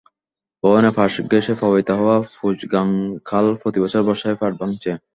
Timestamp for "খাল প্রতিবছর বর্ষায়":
3.25-4.37